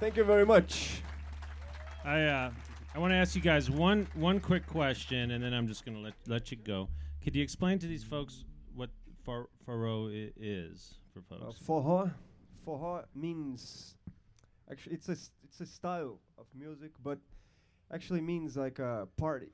[0.00, 1.02] Thank you very much.
[2.04, 2.50] I uh,
[2.94, 5.98] I want to ask you guys one one quick question, and then I'm just gonna
[6.00, 6.88] let let you go.
[7.22, 8.90] Could you explain to these folks what
[9.24, 11.60] far, faro i- is for Uh, folks?
[11.66, 12.10] forró,
[12.66, 13.96] forró means
[14.70, 17.18] actually it's a it's a style of music, but
[17.92, 19.52] actually means like a party.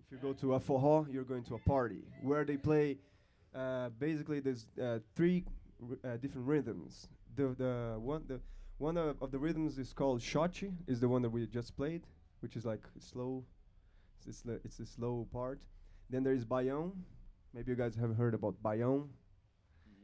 [0.00, 2.98] If you go to a forró, you're going to a party where they play.
[3.54, 5.44] Uh, basically, there's uh, three
[5.82, 7.08] r- uh, different rhythms.
[7.36, 8.40] The the one the
[8.78, 12.02] one of, of the rhythms is called xote, is the one that we just played,
[12.40, 13.44] which is like slow.
[14.18, 15.60] It's, it's, the- it's the slow part.
[16.10, 16.92] Then there is baião.
[17.54, 19.08] Maybe you guys have heard about baião.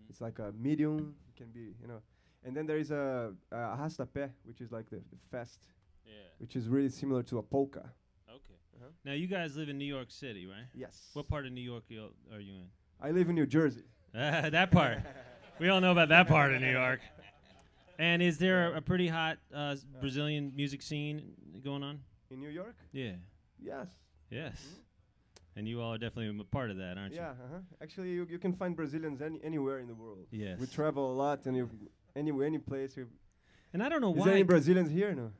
[0.08, 1.14] It's like a medium.
[1.28, 2.00] It can be, you know.
[2.44, 5.60] And then there is a, a arrastapé, which is like the, the fast,
[6.04, 6.12] Yeah.
[6.38, 7.80] which is really similar to a polka.
[8.28, 8.58] Okay.
[8.76, 8.88] Uh-huh.
[9.04, 10.66] Now you guys live in New York City, right?
[10.74, 11.10] Yes.
[11.12, 11.84] What part of New York
[12.32, 12.66] are you in?
[13.00, 13.84] I live in New Jersey.
[14.12, 14.98] that part.
[15.60, 17.00] we all know about that part of New York.
[17.98, 21.32] And is there a, a pretty hot uh, s- Brazilian music scene
[21.64, 22.00] going on?
[22.30, 22.74] In New York?
[22.92, 23.12] Yeah.
[23.62, 23.88] Yes.
[24.30, 24.56] Yes.
[25.54, 27.20] And you all are definitely a part of that, aren't you?
[27.20, 27.30] Yeah.
[27.30, 27.58] Uh-huh.
[27.82, 30.26] Actually, you, you can find Brazilians any, anywhere in the world.
[30.30, 30.58] Yes.
[30.58, 31.68] We travel a lot, and you
[32.16, 32.96] any any place.
[32.96, 33.06] You,
[33.74, 34.46] And I don't know is there any why.
[34.46, 35.14] Brazilians here?
[35.14, 35.30] No.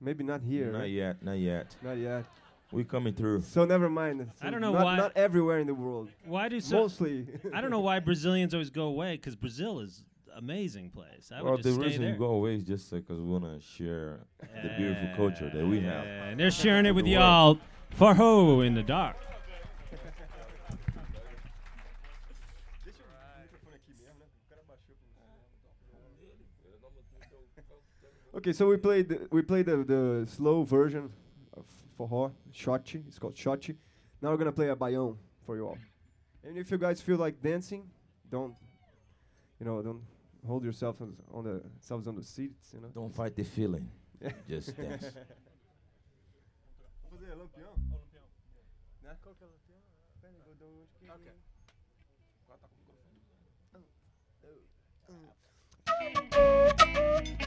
[0.00, 0.72] Maybe not here.
[0.72, 0.90] Not right?
[0.90, 1.76] yet, not yet.
[1.82, 2.24] Not yet.
[2.70, 3.42] We coming through.
[3.42, 4.30] So never mind.
[4.42, 6.08] I don't know not, why- Not everywhere in the world.
[6.24, 6.76] Why do so?
[6.76, 7.26] Mostly.
[7.54, 10.04] I don't know why Brazilians always go away because Brazil is
[10.36, 11.30] amazing place.
[11.34, 12.12] I well, would the just stay reason there.
[12.12, 14.20] we go away is just because we want to share
[14.62, 16.04] the beautiful culture that we have.
[16.04, 17.58] Yeah, and they're sharing it with y'all.
[17.98, 19.16] Forró in the dark.
[28.34, 31.10] Okay, so we played the, we played the, the slow version
[31.56, 31.64] of
[31.98, 33.02] forró, xote.
[33.08, 33.74] It's called xote.
[34.22, 35.78] Now we're gonna play a baião for you all.
[36.44, 37.90] And if you guys feel like dancing,
[38.30, 38.54] don't,
[39.58, 40.02] you know, don't
[40.48, 42.88] hold yourself on, on the selves on the seats, you know.
[42.94, 43.88] Don't fight the feeling.
[44.48, 45.04] Just dance.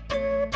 [0.09, 0.56] Thank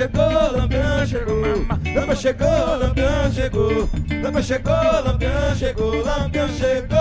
[0.00, 1.40] chegou, lampião chegou.
[1.94, 3.88] Lampião chegou, lampião chegou.
[4.22, 6.04] Lampião chegou, lampião chegou.
[6.04, 6.99] Lampião chegou,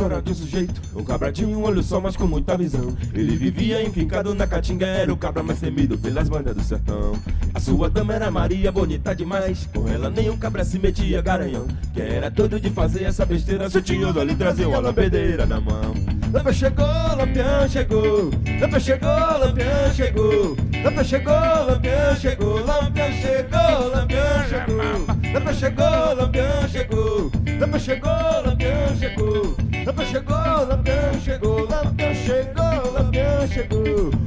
[0.00, 0.80] para você a história de um sujeito.
[0.94, 2.96] O cabra tinha um olho só, mas com muita visão.
[3.12, 7.12] Ele vivia enfincado na caatinga Era o cabra mais temido pelas bandas do sertão.
[7.52, 9.68] A sua dama era Maria, bonita demais.
[9.72, 11.66] Com ela nenhum cabra se metia garanhão.
[11.92, 15.60] Que era doido de fazer essa besteira Se o tinhoso ali trazia uma lampedeira na
[15.60, 15.94] mão.
[16.32, 18.30] Lampião chegou, lampião chegou.
[18.60, 20.56] Lampião chegou, lampião chegou.
[20.84, 22.64] Lampião chegou, lampião chegou.
[22.64, 25.06] Lampião chegou, lampião chegou.
[25.32, 27.30] Lampião chegou, lampião chegou.
[27.60, 28.10] Lampião chegou,
[28.46, 34.19] lampião chegou Lampião chegou, lampião chegou Lampião chegou, lampião chegou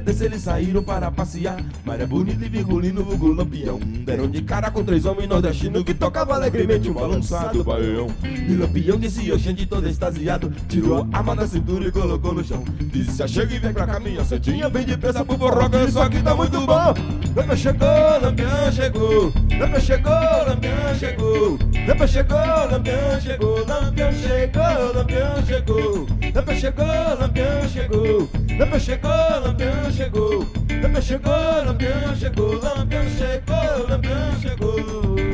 [0.00, 1.56] Desse eles saíram para passear.
[1.84, 3.78] Maria bonita e virgulino, vulgo lampião.
[3.78, 8.08] Deram de cara com três homens nordestinos Que tocava alegremente um balançado baião.
[8.22, 12.64] E lampião disse Oxente todo extasiado Tirou a arma da cintura e colocou no chão.
[12.92, 16.34] Disse, achega e vem pra cá minha santinha Vem depressa pro forroca, isso aqui tá
[16.34, 16.94] muito bom.
[17.34, 19.32] Lampião chegou, lampião chegou.
[19.58, 20.12] Lampião chegou,
[20.46, 21.58] lampião chegou.
[21.86, 22.36] Lampião chegou,
[22.70, 23.66] lampião chegou.
[23.66, 26.06] Lampião chegou, lampião chegou.
[26.34, 26.86] Lampião chegou,
[27.20, 28.28] lampião chegou.
[28.58, 30.46] Lampião chegou, lampião chegou
[30.82, 31.32] Lampião chegou,
[31.64, 35.25] lampião chegou Lampião chegou, lampião chegou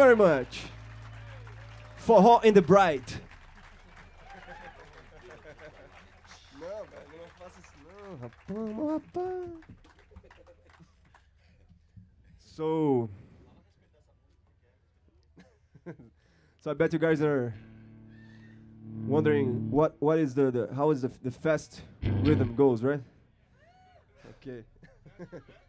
[0.00, 0.62] very much.
[1.98, 3.20] Forró in the Bright.
[6.58, 9.50] Não, velho, não faça isso não, rapaz, rapaz.
[12.38, 13.10] So,
[16.60, 17.54] so I bet you guys are
[19.06, 21.82] wondering what what is the, the how is the the fast
[22.24, 23.02] rhythm goes, right?
[24.40, 24.64] Okay.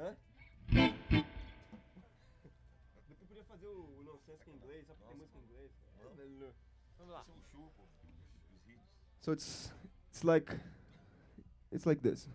[0.00, 0.16] Hã?
[3.28, 5.70] Podia fazer o, nonsense inglês, só porque tem música em inglês.
[6.96, 7.26] Vamos,
[9.20, 9.70] So it's,
[10.10, 10.58] it's like,
[11.70, 12.26] it's like this.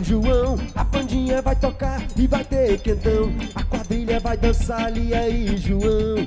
[0.00, 3.32] São João A pandinha vai tocar e vai ter quentão.
[3.54, 6.26] A quadrilha vai dançar ali aí, João?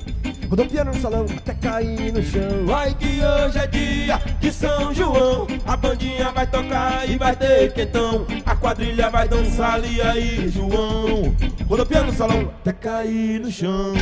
[0.50, 2.66] Rodopiando no salão até cair no chão.
[2.66, 5.48] Vai que hoje é dia de São João.
[5.66, 8.28] A bandinha vai tocar e vai ter quentão.
[8.46, 11.36] A quadrilha vai dançar ali aí, João?
[11.68, 13.94] Rodopiando no salão até cair no chão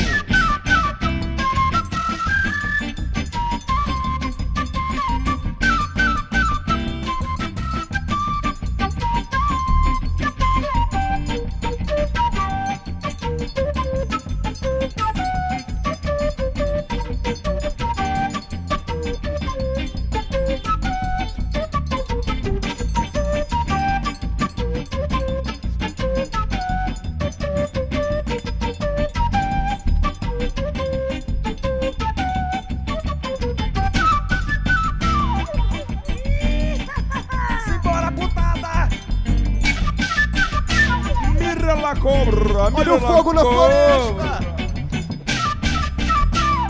[42.94, 44.40] o fogo na floresta!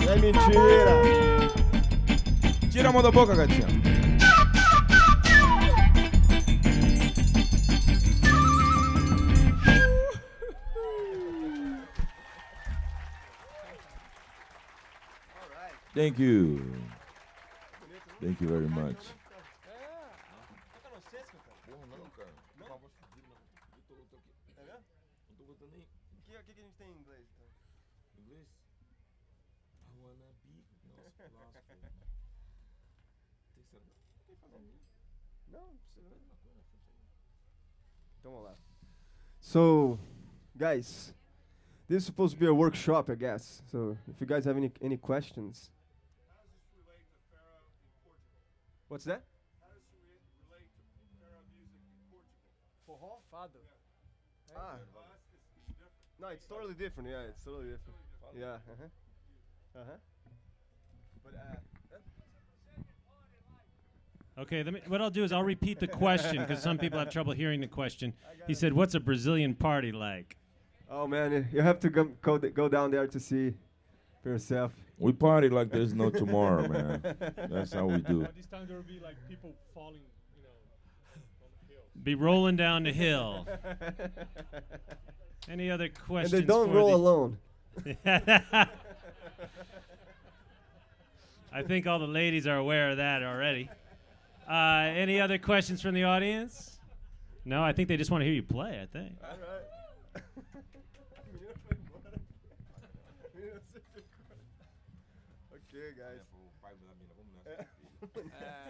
[0.08, 1.01] É mentira!
[2.72, 3.68] Tira a mão da boca, gatinha.
[15.94, 16.62] Thank you.
[18.22, 19.21] Thank you very much.
[38.31, 38.55] Vamos lá.
[39.39, 40.00] So,
[40.57, 41.13] guys,
[41.87, 43.61] this is supposed to be a workshop, I guess.
[43.72, 45.70] So, if you guys have any any questions.
[48.87, 49.24] What's that?
[52.85, 53.22] Forró?
[53.31, 53.59] Fado.
[54.55, 54.77] Ah.
[56.20, 57.09] No, it's totally different.
[57.09, 57.98] Yeah, it's totally different.
[58.37, 58.55] Yeah.
[58.55, 59.79] Uh-huh.
[59.79, 59.98] Uh-huh.
[61.24, 61.55] But uh,
[64.39, 67.09] Okay, let me, what I'll do is I'll repeat the question because some people have
[67.09, 68.13] trouble hearing the question.
[68.48, 70.37] He said, "What's a Brazilian party like?"
[70.89, 73.53] oh man, you- you have to go go, th- go down there to see
[74.24, 74.74] for yourself.
[74.98, 77.01] We party like there's no tomorrow, man.
[77.50, 78.27] That's how we do.
[78.35, 80.00] This time there will be like people falling,
[80.37, 80.50] you know,
[81.44, 81.83] on the hill.
[82.03, 83.48] Be rolling down the hill.
[85.50, 86.31] Any other and questions?
[86.31, 87.37] they don't for roll the- alone.
[91.53, 93.70] I think all the ladies are aware of that already.
[94.50, 96.80] Uh, any other questions from the audience?
[97.46, 98.80] No, I think they just want to hear you play.
[98.82, 99.18] I think.
[99.24, 100.24] All right.
[105.74, 106.20] okay, guys.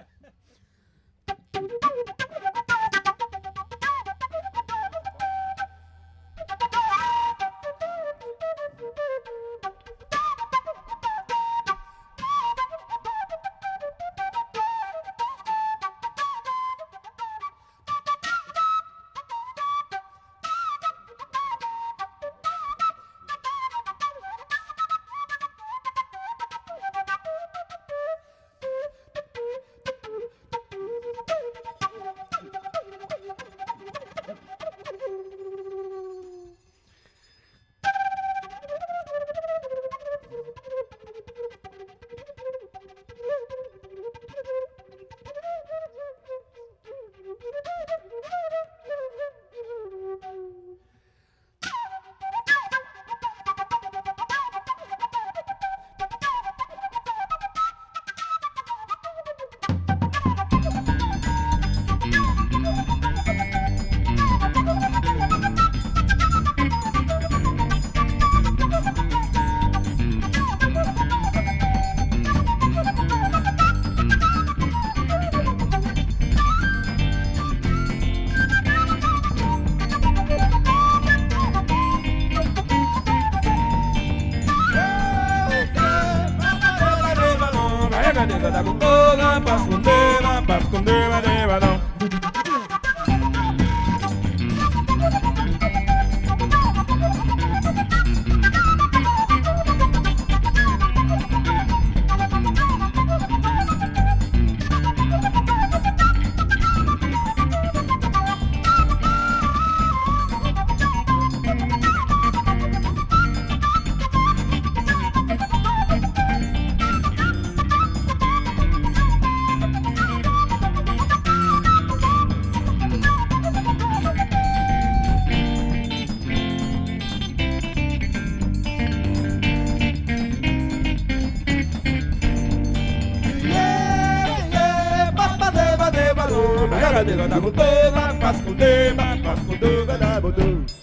[140.32, 140.81] do.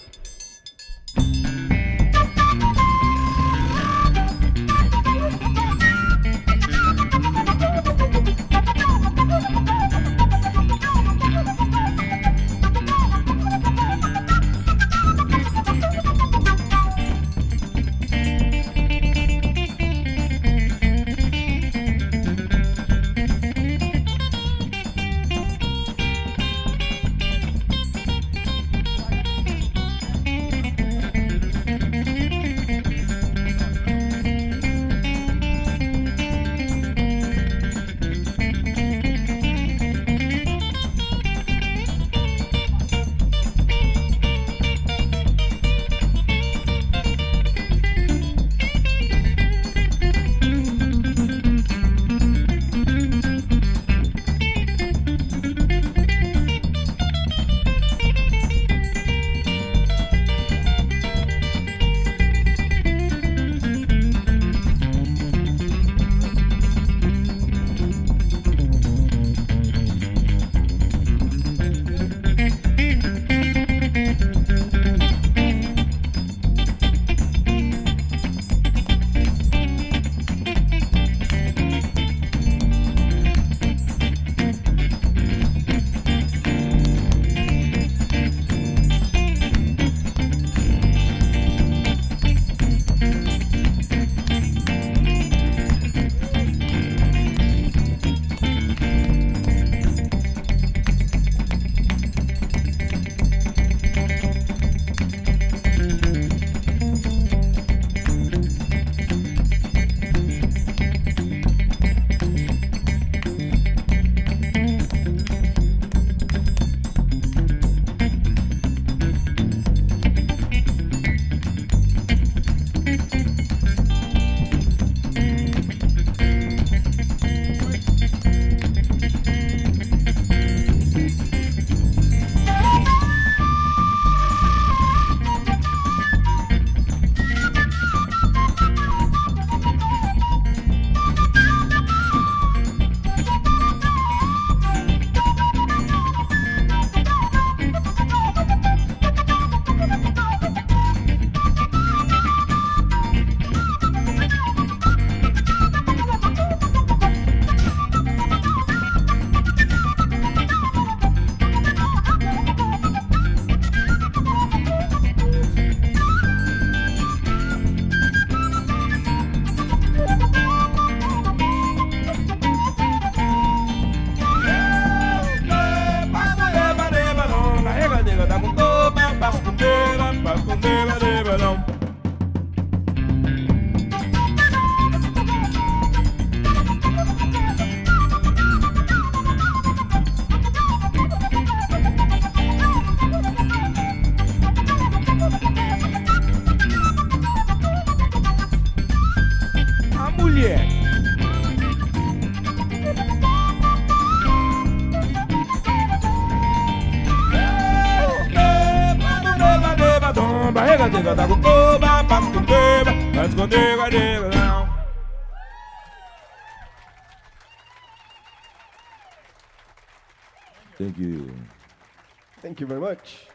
[222.49, 223.27] Thank you very much.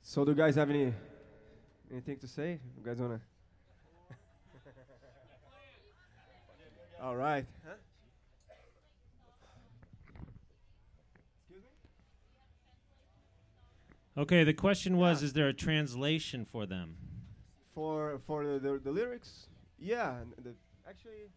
[0.00, 0.94] So, do you guys have any
[1.90, 2.60] anything to say?
[2.78, 3.20] You guys wanna?
[7.02, 7.46] All right.
[14.16, 16.96] Okay, the question was: Is there a translation for them?
[17.74, 19.48] For for the, the, the lyrics,
[19.80, 20.54] Yeah, the,
[20.88, 21.32] actually,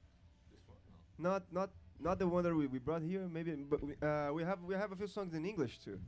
[1.17, 3.27] not not not the one that we, we brought here.
[3.31, 5.99] Maybe, but we, uh, we have we have a few songs in English too.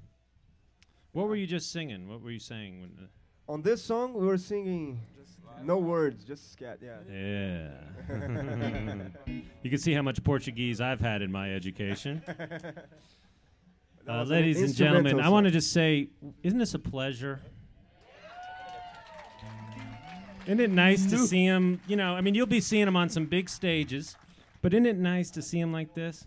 [1.11, 2.07] What were you just singing?
[2.07, 2.79] What were you saying?
[2.81, 5.01] When, uh, On this song, we were singing
[5.63, 6.79] no words, just scat.
[6.81, 6.97] Yeah.
[7.11, 7.69] yeah.
[9.61, 12.21] you can see how much Portuguese I've had in my education.
[14.07, 16.09] Uh, was an ladies and gentlemen, instrumental I want to just say,
[16.41, 17.39] isn't this a pleasure?
[20.47, 21.79] Isn't it nice to see him?
[21.87, 24.17] You know, I mean, you'll be seeing him on some big stages,
[24.61, 26.25] but isn't it nice to see him like this?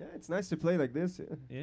[0.00, 1.20] Yeah, it's nice to play like this.
[1.50, 1.58] Yeah.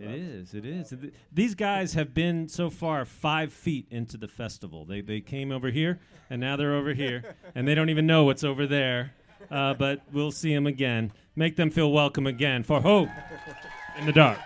[0.00, 0.54] Yeah, it is.
[0.54, 0.88] It is.
[0.88, 4.86] Th- These guys have been so far five feet into the festival.
[4.86, 8.24] They they came over here, and now they're over here, and they don't even know
[8.24, 9.12] what's over there.
[9.50, 11.12] Uh, but we'll see them again.
[11.36, 13.12] Make them feel welcome again Forró
[13.98, 14.38] in the dark.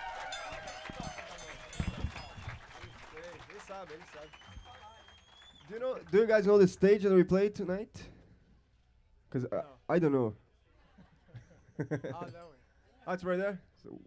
[5.68, 5.98] Do you know?
[6.10, 8.02] Do you guys know the stage that we played tonight?
[9.30, 10.34] Cause uh, I don't know.
[11.80, 12.58] Ah, that way.
[13.06, 13.60] Oh, right there.
[13.82, 14.00] So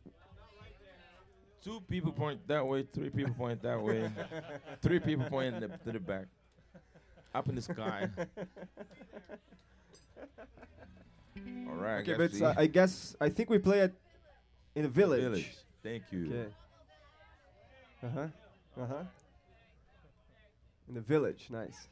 [1.63, 4.10] Two people point that way, three people point that way,
[4.82, 6.26] three people point the, to the back,
[7.36, 8.10] up in the sky.
[11.70, 12.02] All right.
[12.02, 13.94] okay, I but guess uh, I guess I think we play it
[14.76, 15.22] in a village.
[15.22, 15.56] village.
[15.84, 16.26] Thank you.
[16.26, 16.50] Okay.
[18.04, 18.28] Uh huh.
[18.82, 19.04] Uh huh.
[20.89, 21.88] In the village, nice.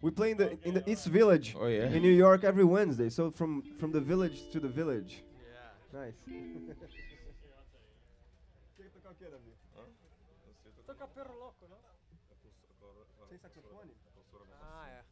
[0.00, 1.86] We play in the in the East Village Oh yeah.
[1.90, 3.08] in New York every Wednesday.
[3.10, 5.22] So from from the village to the village.
[5.92, 6.00] Yeah.
[6.00, 6.14] Nice.
[10.86, 11.76] Toca perro louco, não?
[14.62, 15.02] Ah, é.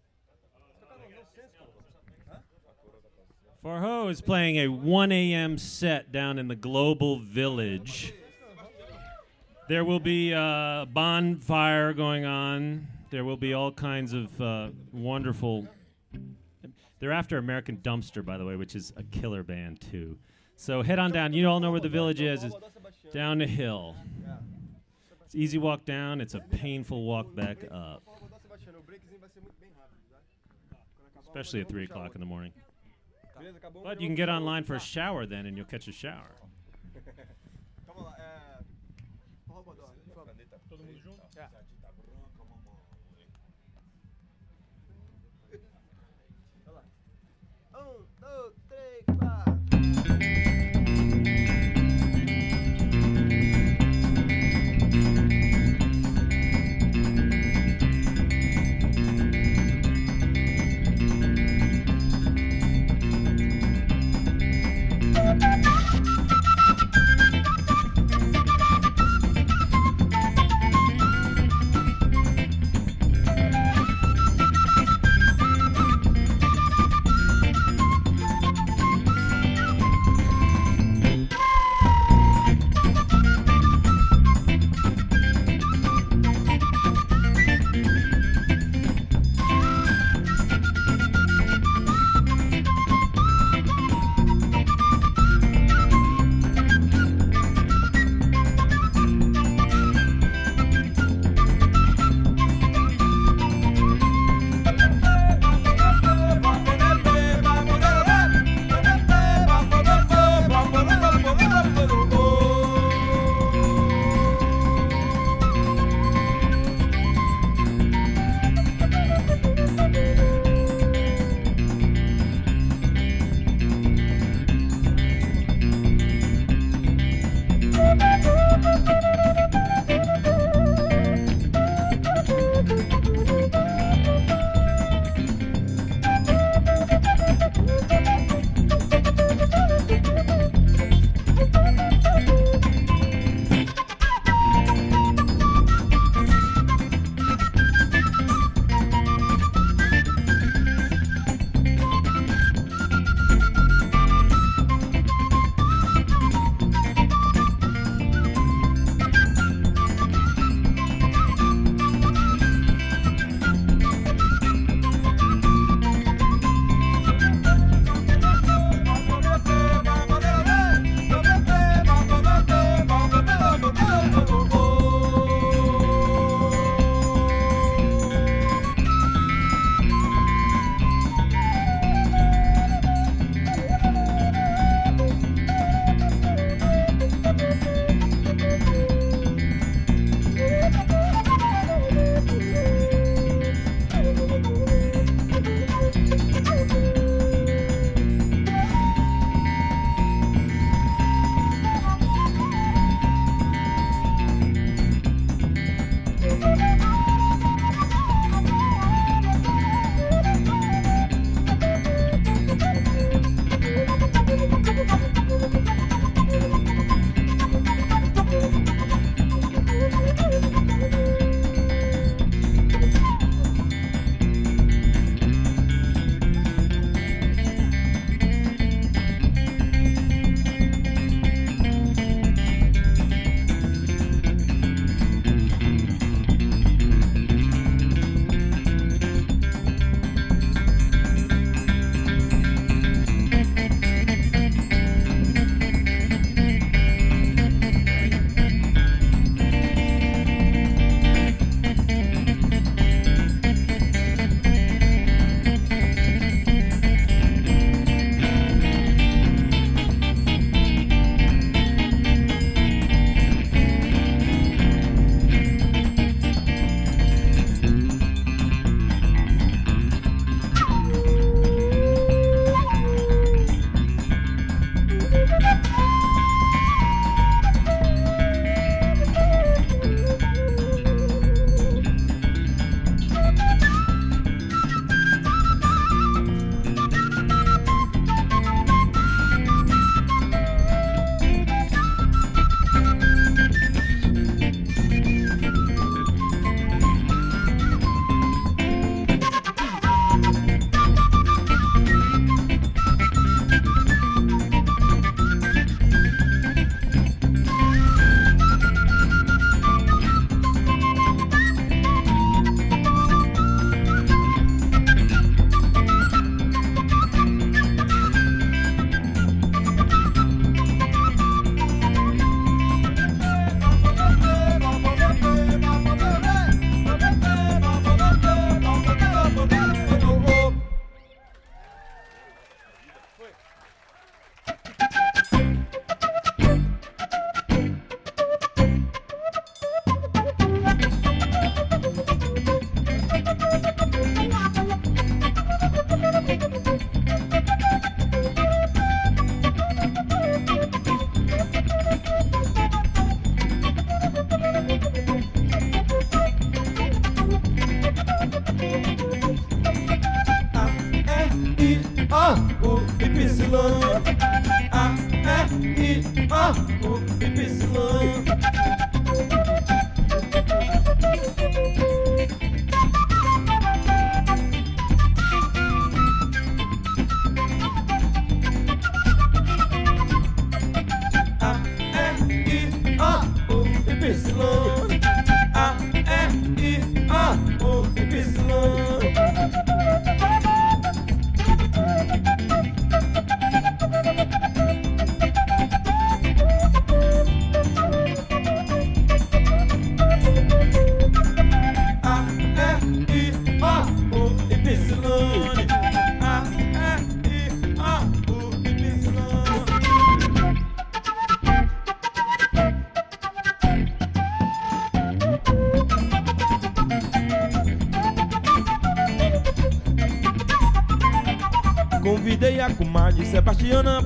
[3.63, 5.59] Forró is playing a 1 a.m.
[5.59, 8.15] set down in the Global Village.
[9.69, 12.87] There will be a bonfire going on.
[13.11, 15.67] There will be all kinds of uh, wonderful.
[16.99, 20.19] They're after American Dumpster, by the way, which is a killer band too.
[20.57, 21.33] So head on down.
[21.33, 22.43] You all know where the village is.
[22.43, 22.57] It's
[23.13, 23.95] down the hill.
[25.25, 26.21] It's easy walk down.
[26.21, 28.03] It's a painful walk back up,
[31.23, 32.53] especially at three o'clock in the morning.
[33.85, 36.33] But you can get online for a shower then, and you'll catch a shower.
[40.69, 41.17] Todo mundo junto?
[47.87, 48.56] Um,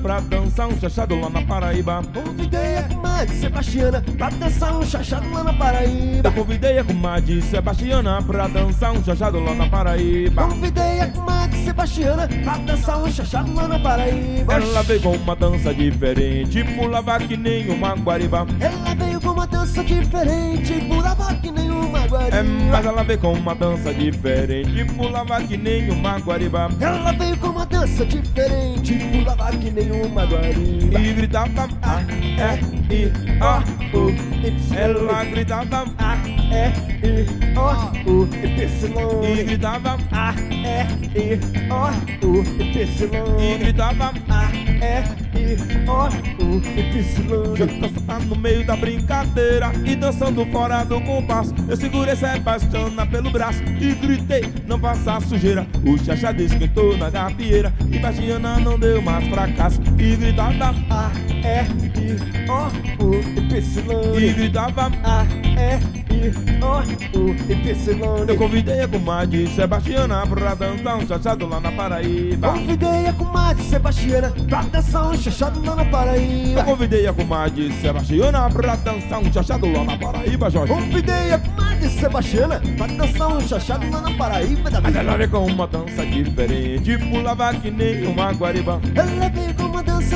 [0.01, 2.01] pra dançar um chachado lá na Paraíba.
[3.21, 6.27] Comadre Sebastiana pra dançar um chachado lá na Paraíba.
[6.27, 10.43] Eu convidei a comadre Sebastiana pra dançar um chachado lá na Paraíba.
[10.47, 14.53] Convidei a comadre Sebastiana pra dançar um chachado lá na Paraíba.
[14.53, 18.47] Ela veio com uma dança diferente, pulava que nem uma guariba.
[18.59, 22.43] Ela veio com uma dança diferente, pulava que nem uma É, guariba.
[22.71, 26.69] mas ela veio com uma dança diferente, pulava que nem uma guariba.
[26.79, 30.99] Ela veio com uma dança diferente, pulava que nem uma guariba.
[30.99, 33.11] E gritava A, E, I,
[33.41, 34.11] O, U.
[34.75, 36.67] Ela gritava A, E,
[37.07, 37.25] I,
[37.57, 39.39] O, U, Y.
[39.39, 40.85] e gritava A, E,
[41.17, 41.39] I,
[41.71, 43.39] O, U, Y.
[43.39, 45.03] e gritava A, E,
[45.39, 46.07] I, O,
[46.43, 47.79] U, Y.
[47.79, 51.53] Dança tá no meio da brincadeira e dançando fora do compasso.
[51.69, 55.65] Eu segurei Sebastiana pelo braço e gritei: Não faça sujeira.
[55.85, 59.79] O Xaxá esquentou na gafieira e Bastiana não deu mais fracasso.
[59.97, 61.61] E gritava, A, E,
[61.99, 64.33] I, O, U, e Y.
[64.33, 64.91] gritava.
[65.03, 65.77] A, E,
[66.13, 67.35] I, O, U,
[68.27, 68.37] Eu Y.
[68.37, 72.49] convidei a comadre Sebastiana pra dançar um chachado lá na Paraíba.
[72.49, 76.63] Convidei a comadre Sebastiana pra dançar um chachado lá na Eu Paraíba.
[76.63, 80.73] convidei a comadre Sebastiana pra dançar um chachado lá na Paraíba, Jorge.
[80.73, 85.29] Convidei a comadre Sebastiana pra dançar um chachado lá na Paraíba da Mas ela veio
[85.29, 88.79] com uma dança diferente, pulava que nem uma guariba.
[88.95, 89.70] Ela veio com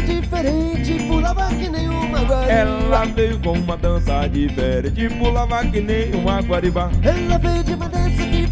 [0.05, 2.51] diferente, pulava que nem uma guariba.
[2.51, 6.91] Ela veio com uma dança diferente, pulava que nem uma guariba.
[7.01, 8.44] Ela veio de uma dança diferente,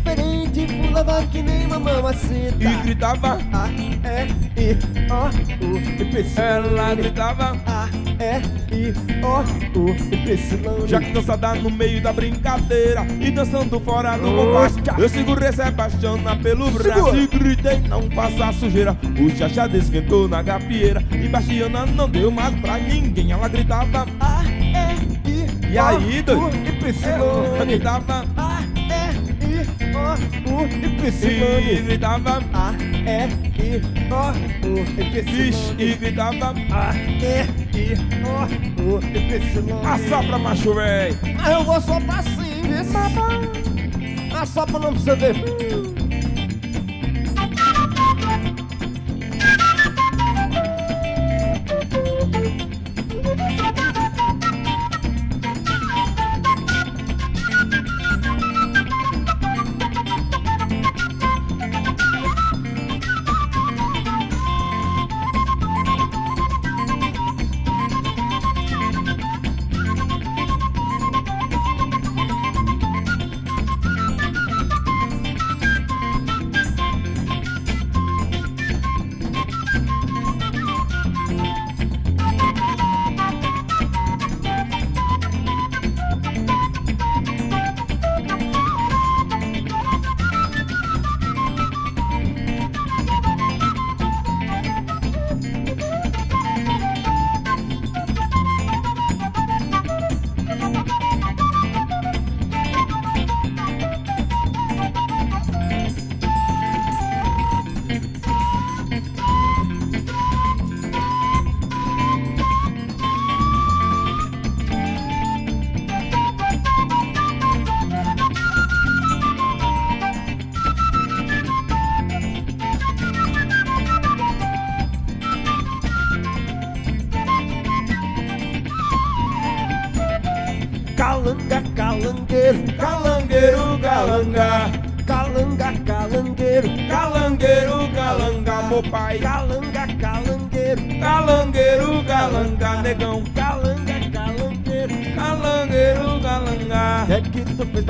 [0.94, 2.56] pulava que nem uma mamacita.
[2.60, 4.78] E gritava, A, E, I,
[5.10, 6.38] O, U, Y.
[6.38, 7.58] ela gritava.
[7.66, 7.90] A,
[8.20, 8.38] E,
[8.76, 10.88] I, O, U, Y.
[10.88, 16.36] Já que dançada no meio da brincadeira e dançando fora do compasso, eu segurei Sebastiana
[16.36, 18.96] pelo braço e gritei: Não faça sujeira.
[19.20, 23.32] O chachá esquentou na gafieira e Bastiana não deu mais pra ninguém.
[23.32, 26.46] Ela gritava, A, E, I, E aí, doido?
[26.46, 26.50] U,
[27.56, 28.33] ela gritava, E,
[30.14, 30.66] O,
[31.70, 33.28] e gritava, A, E,
[33.62, 34.32] I, O,
[34.68, 34.84] U,
[35.24, 37.46] Vixe, e gritava, A, E,
[37.78, 37.94] I,
[38.24, 39.88] O, U, Y.
[39.88, 41.18] assopra macho véi.
[41.44, 42.84] Ah, eu vou soprar sim, viu?
[44.36, 45.36] Ah, só pra não você ver.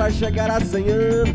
[0.04, 1.34] Pra chegar a 100 anos.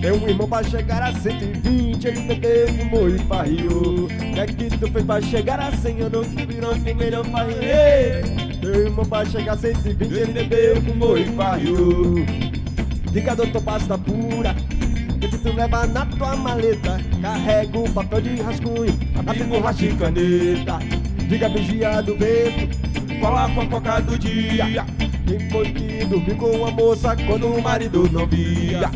[0.00, 4.08] Meu irmão pra chegar a 120, ele bebeu, fumou e farriou.
[4.34, 8.24] É que tu fez pra chegar a 100 anos, tu virou primeiro farriou.
[8.62, 12.14] Meu irmão pra chegar a 120, ele bebeu, fumou e farriou.
[13.12, 14.56] Diga doutor pasta pura,
[15.14, 16.98] o que tu leva na tua maleta?
[17.20, 20.78] Carrega o papel de rascunho, lápis, borracha e caneta.
[21.28, 22.78] Diga vigia do vento,
[23.20, 24.86] Qual a fofoca do dia?
[25.36, 28.90] Quem foi que dormiu com a moça quando o marido não via?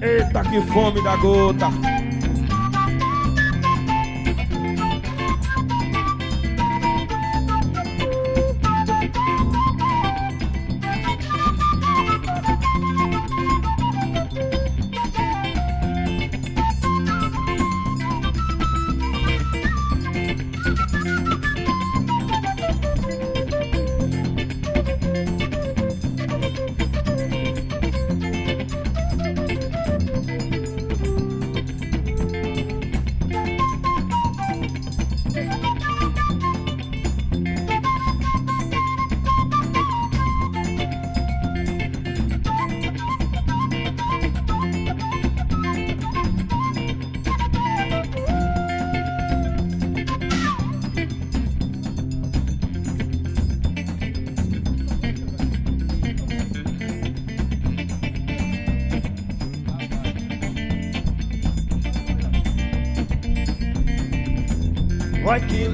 [0.00, 1.89] Eita, que fome da gota.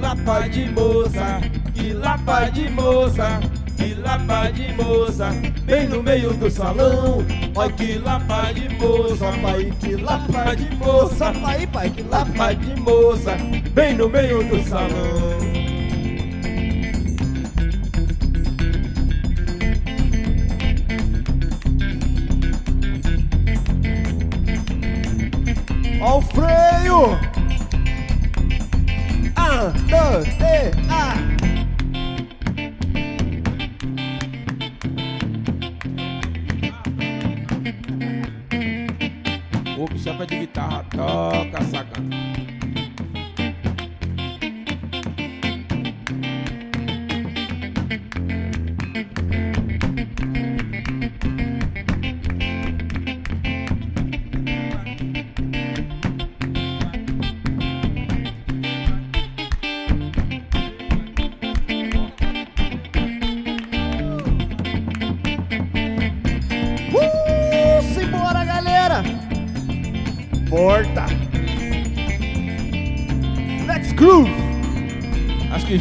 [0.06, 1.40] Lapa de moça,
[1.74, 3.40] Que lapa de moça,
[3.76, 5.30] que lapa de moça,
[5.64, 7.24] bem no meio do salão.
[7.56, 12.80] Olha que lapa de moça, pai que lapa de moça, pai, pai que lapa de
[12.80, 13.36] moça,
[13.74, 15.25] bem no meio do salão.
[40.06, 42.35] samba de guitarra toca, sacana.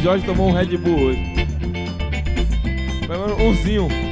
[0.06, 1.20] Jorge tomou um Red Bull hoje.
[3.08, 4.05] Pelo menos umzinho.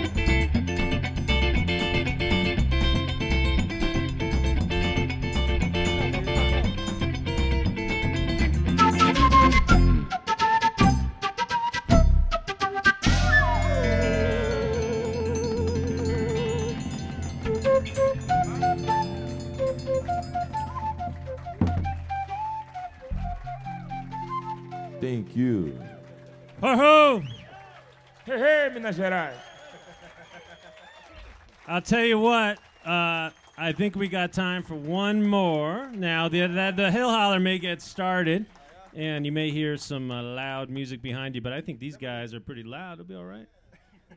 [31.75, 32.59] I'll tell you what.
[32.87, 35.91] Uh, I think we got time for one more.
[35.93, 38.47] Now the the, the hill holler may get started,
[38.95, 41.41] and you may hear some uh, loud music behind you.
[41.41, 43.01] But I think these guys are pretty loud.
[43.01, 43.49] It'll be all right.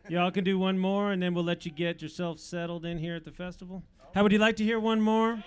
[0.07, 3.15] Y'all can do one more, and then we'll let you get yourself settled in here
[3.15, 3.81] at the festival.
[4.13, 5.43] How would you like to hear one more?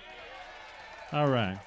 [1.13, 1.61] All right.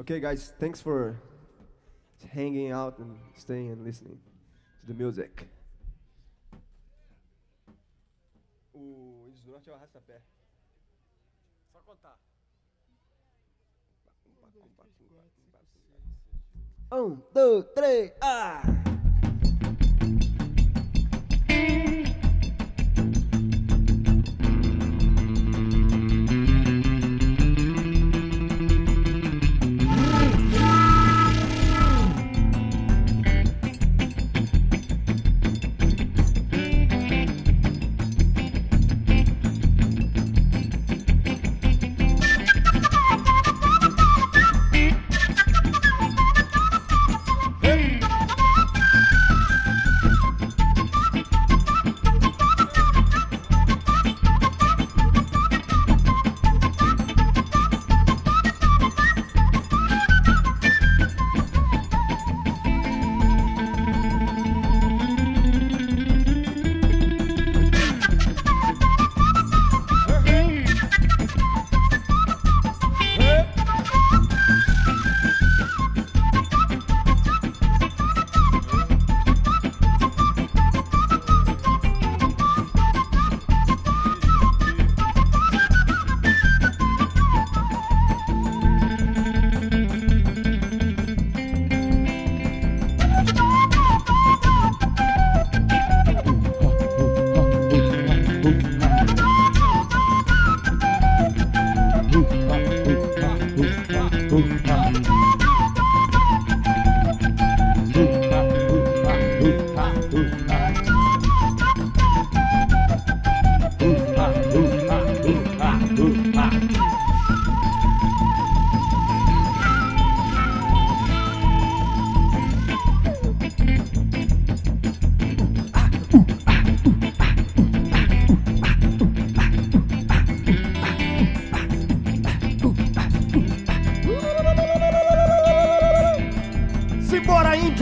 [0.00, 1.20] Okay, guys, thanks for
[2.34, 4.18] hanging out and staying and listening
[4.80, 5.48] to the music.
[8.74, 10.20] O Índios do Norte é o arrasta-pé.
[11.72, 12.18] Só contar.
[16.92, 18.62] Um, dois, três, ah!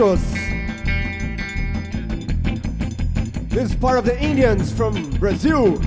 [0.03, 0.33] Gauchos.
[3.51, 5.81] This is part of the Indians from Brazil.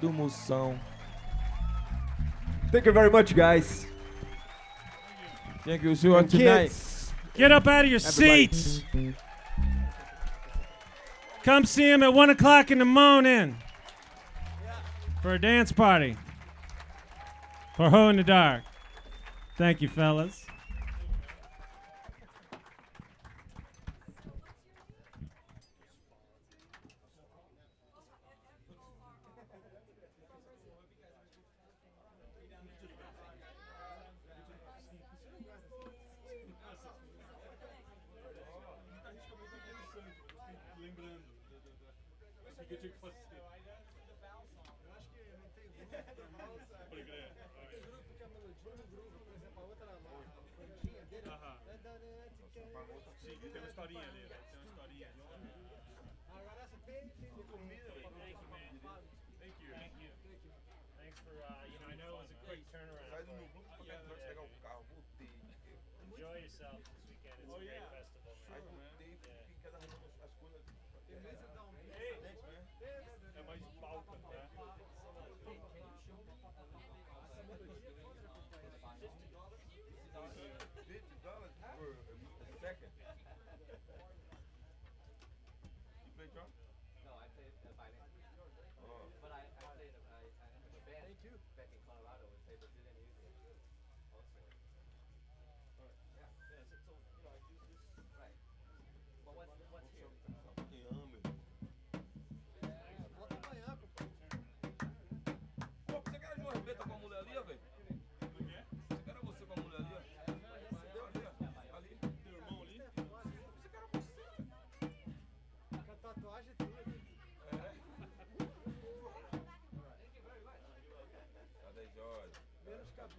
[0.00, 0.78] Do Moção.
[2.72, 3.86] Thank you very much, guys.
[5.64, 6.68] Thank you, see you tonight.
[6.68, 8.48] kids, Get up out of your Everybody.
[8.52, 8.82] seats.
[11.42, 13.56] Come see him at 1 o'clock in the morning
[15.22, 16.16] for a dance party
[17.76, 18.62] Forró in the Dark.
[19.56, 20.46] Thank you, fellas.
[61.00, 63.26] Thanks for, uh, you know, I know it was a quick turnaround.
[65.18, 67.34] Enjoy yourself this weekend.
[67.40, 69.00] It's a great festival, man.
[86.34, 86.42] No,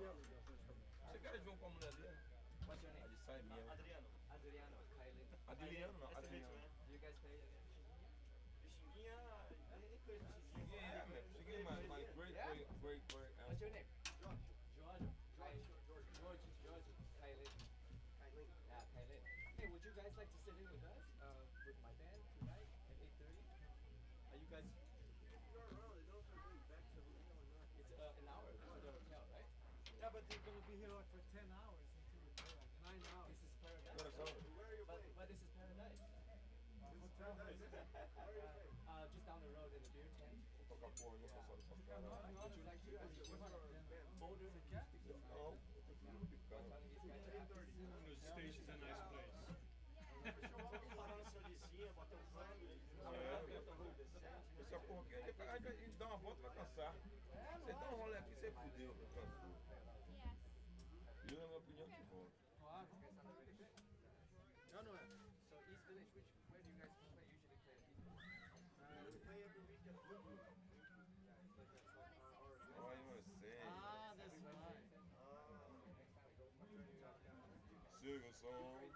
[0.01, 2.17] Você quer de um com a ali?
[2.65, 3.03] What's your name?
[3.03, 3.71] Ali sai minha.
[3.71, 4.07] Adriano.
[4.29, 4.77] Adriano.
[4.97, 5.27] Kylie.
[5.47, 6.09] Adriano, não.
[6.09, 6.47] Nice to meet Adriano.
[6.49, 6.69] you, man.
[6.87, 7.61] Do you guys play again?
[8.95, 9.45] Yeah,
[11.07, 11.23] man.
[11.63, 13.33] My, my great, great, great, great.
[13.39, 13.85] um, What's your name?
[14.17, 14.39] George.
[14.75, 15.05] George.
[15.37, 16.05] George.
[16.17, 16.41] George.
[16.63, 16.87] George.
[17.19, 17.51] Kylie.
[18.17, 18.47] Kylie.
[18.67, 19.21] Yeah, Kylie.
[19.57, 21.10] Hey, would you guys like to sit in with us?
[30.71, 33.35] Be here like for 10 hours until we play, like 9 hours.
[33.35, 33.91] This is paradise.
[34.87, 35.99] But, but this is paradise.
[38.87, 40.31] Uh, just down the road in the beer tent.
[41.91, 42.39] Caralho.
[42.39, 42.95] Would you like to?
[44.15, 45.19] Boulder Acoustic.
[45.27, 46.87] Não, eu prefiro no that
[48.07, 49.27] The station's a nice place.
[54.55, 55.59] Essa porra aqui, a gente vai
[55.99, 56.95] dá uma volta e vai cansar.
[57.59, 58.95] Você dá um rolê aqui, você fudeu,
[61.31, 61.39] cansou.
[61.39, 63.71] Eu, na minha opinião, que volta.
[64.73, 64.91] No, no,
[65.49, 67.23] So East Village, which where do you guys play?
[68.99, 70.01] Usually play at East Village.
[70.01, 70.41] we play every weekend.
[72.77, 73.71] Olha, meu sério.
[73.71, 74.81] Ah, that's right.
[78.01, 78.90] Siga o som.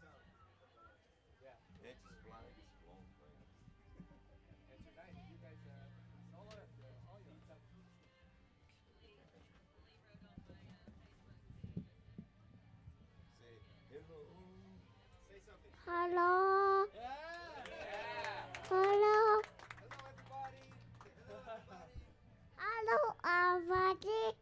[15.88, 16.86] Hello.
[16.96, 17.14] Yeah.
[18.70, 19.42] Hello.
[22.58, 24.34] Hello, everybody.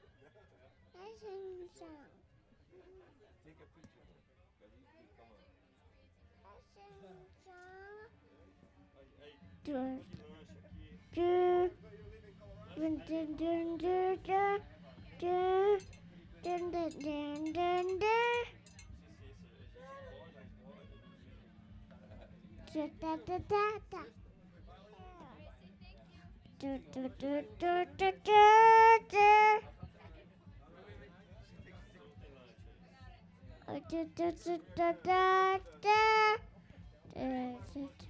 [0.00, 1.76] Is that yours?
[3.44, 4.08] Take a picture.
[9.64, 10.00] Dun,
[11.14, 11.70] dun,
[12.76, 14.60] dun, dun, dun, dun,
[15.20, 15.99] dun
[16.42, 18.44] dun, dun, dun, dun, dun.
[22.72, 24.02] Da, da, da, da, da.
[26.58, 28.36] Do, do, do, do, do, do,
[29.08, 29.26] do.
[33.68, 35.18] Oh, do, do, do, do, do.
[37.14, 38.09] Do, do, do.